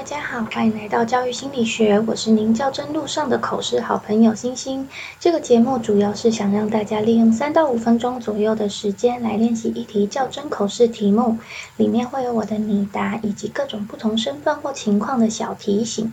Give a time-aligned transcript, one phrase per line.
[0.00, 4.88] 大家好，欢迎来到教育心理学，我是您较真路上的口试好朋友星星。
[5.20, 11.36] 这个节目主要是想让大家利用三到五分钟左右的时间来练习一题较真口试题目，
[11.76, 16.10] 里面会有我的拟答以及各种不同身份或情况的小提醒。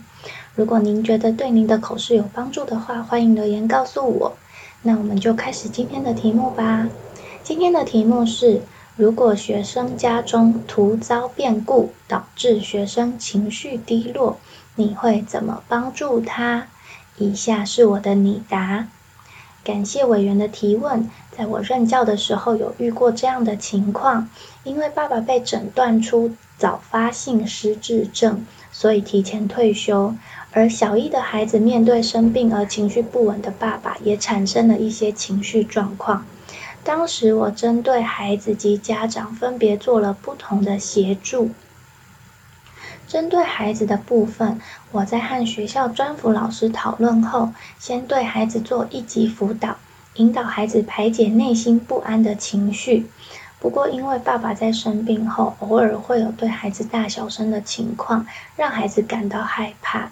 [0.54, 4.36] 如果您觉得对您的口试有帮助的话，欢迎留言告诉我。
[4.82, 6.86] 那我们就开始今天的题目吧。
[7.42, 8.60] 今天的题目是。
[8.98, 14.40] 如果学生家中突遭变故，导致学生情绪低落，
[14.74, 16.66] 你会怎么帮助他？
[17.16, 18.88] 以下是我的拟答。
[19.62, 21.08] 感谢委员的提问。
[21.30, 24.28] 在我任教的时候，有遇过这样的情况：
[24.64, 30.16] 因为爸爸被诊断出早发性失智症，所以提前退休。
[30.50, 36.26] 而小一的孩子面对生病而情绪不稳的爸爸，也产生了一些情绪状况。
[36.88, 41.50] 当时我针对孩子及家长分别做了不同的协助。
[43.06, 44.58] 针对孩子的部分，
[44.90, 49.76] 我在和学校专辅老师讨论后，先对孩子做一级辅导，
[50.14, 53.06] 引导孩子排解内心不安的情绪。
[53.60, 58.24] 不过，因为爸爸在生病后，偶尔会有对孩子大小声的情况，
[58.56, 60.10] 让孩子感到害怕，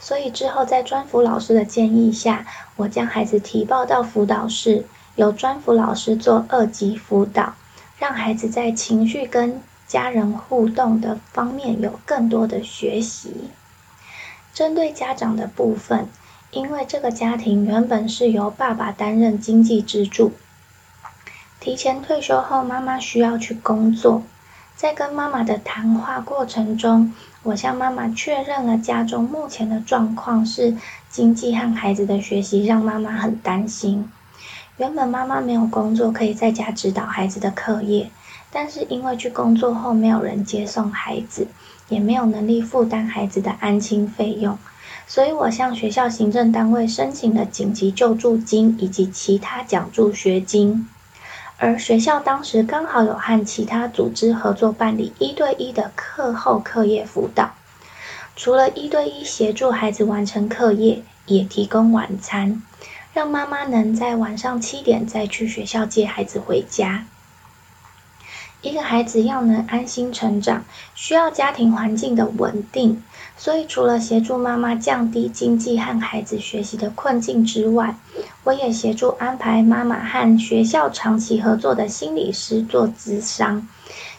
[0.00, 4.86] 所以之后在专辅老师的建议下，我将孩子提报到辅导室。
[5.16, 7.54] 由专辅老师做二级辅导，
[7.98, 13.50] 让孩子在情绪跟家人互动的方面有更多的学习。
[14.52, 16.08] 针对家长的部分，
[16.50, 20.32] 因为这个家庭原本是由爸爸担任经济支柱，
[21.60, 24.22] 提前退休后，妈妈需要去工作。
[24.76, 27.12] 在跟妈妈的谈话过程中，
[27.44, 30.76] 我向妈妈确认了家中目前的状况是
[31.08, 34.10] 经济和孩子的学习让妈妈很担心。
[34.76, 38.10] 原本妈妈没有工作，可以在家指导孩子的课业，
[38.50, 41.46] 但是因为去工作后没有人接送孩子，
[41.88, 44.58] 也没有能力负担孩子的安亲费用，
[45.06, 50.88] 所以我向学校行政单位申请了紧急救助金以及其他奖助学金，
[51.56, 57.52] 而学校当时刚好有和其他组织合作办理一对一的课后课业辅导，
[58.34, 62.60] 除了一对一协助孩子完成课业，也提供晚餐。
[63.14, 67.06] 让妈妈能在晚上七点再去学校接孩子回家。
[68.60, 70.64] 一个孩子要能安心成长，
[70.96, 73.00] 需要家庭环境的稳定。
[73.36, 77.94] 所以，除了协助妈妈降低经济和孩子学习的困境之外，
[78.42, 83.68] 我也协助安排妈妈和学校长期合作的心理师做咨商，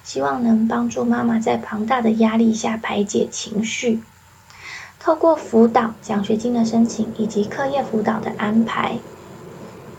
[0.06, 4.02] 希望能帮助妈妈在庞大的压力下排解情绪。
[5.06, 8.98] 透过辅导、奖学金的申请以及课业辅导的安排，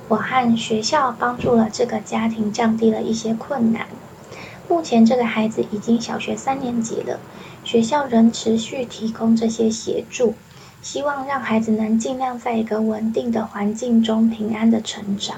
[0.09, 3.87] 我和学校帮助了这个家庭降低了一些困难。
[4.69, 7.21] 目前这个孩子已经小学三年级了，
[7.62, 10.34] 学校仍持续提供这些协助，
[10.83, 15.37] 希望让孩子能尽量在一个稳定的环境中平安的成长。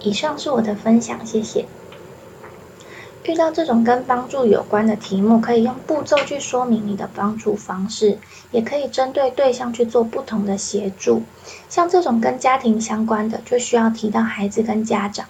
[0.00, 1.64] 以上是我的分享，谢谢。
[3.24, 8.18] 遇到这种跟帮助有关的题目，可以用步骤去说明你的帮助方式，
[8.50, 11.22] 也可以针对对象去做不同的协助。
[11.70, 15.24] 像这种跟家庭相关的，就需要提到孩子跟家长。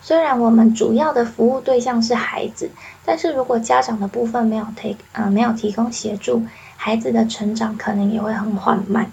[0.00, 2.70] 虽然我们主要的服务对象是孩子，
[3.04, 6.44] 但是如果家长的部分没有提呃没有提供协助，
[6.76, 9.10] 孩子的成长可能也会很缓慢。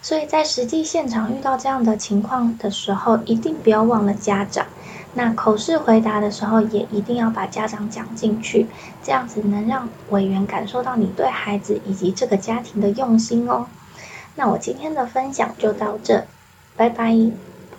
[0.00, 4.66] 所以在实际现场遇到这样的情况的时候，一定不要忘了家长。
[5.18, 8.66] 那口试回答的时候，也一定要把家长讲进去，
[9.02, 13.66] 这样子能让委员感受到你对孩子以及这个家庭的用心哦。
[14.34, 16.26] 那我今天的分享就到这，
[16.76, 17.16] 拜拜。